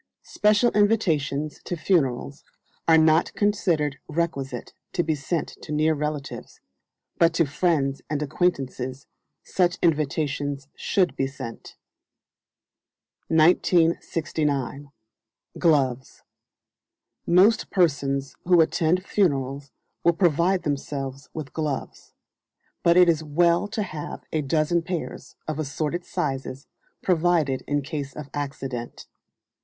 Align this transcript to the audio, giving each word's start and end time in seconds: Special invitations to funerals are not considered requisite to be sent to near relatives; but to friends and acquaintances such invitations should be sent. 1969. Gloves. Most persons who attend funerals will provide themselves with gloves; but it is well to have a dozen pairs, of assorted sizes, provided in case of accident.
Special 0.25 0.71
invitations 0.71 1.61
to 1.63 1.77
funerals 1.77 2.43
are 2.87 2.97
not 2.97 3.31
considered 3.35 3.99
requisite 4.07 4.73
to 4.93 5.03
be 5.03 5.13
sent 5.13 5.49
to 5.61 5.71
near 5.71 5.93
relatives; 5.93 6.59
but 7.19 7.35
to 7.35 7.45
friends 7.45 8.01
and 8.09 8.23
acquaintances 8.23 9.05
such 9.43 9.77
invitations 9.83 10.67
should 10.75 11.15
be 11.15 11.27
sent. 11.27 11.75
1969. 13.27 14.89
Gloves. 15.59 16.23
Most 17.27 17.69
persons 17.69 18.35
who 18.45 18.59
attend 18.59 19.05
funerals 19.05 19.71
will 20.03 20.13
provide 20.13 20.63
themselves 20.63 21.29
with 21.31 21.53
gloves; 21.53 22.15
but 22.81 22.97
it 22.97 23.07
is 23.07 23.23
well 23.23 23.67
to 23.67 23.83
have 23.83 24.23
a 24.33 24.41
dozen 24.41 24.81
pairs, 24.81 25.35
of 25.47 25.59
assorted 25.59 26.03
sizes, 26.03 26.65
provided 27.03 27.61
in 27.67 27.83
case 27.83 28.15
of 28.15 28.31
accident. 28.33 29.05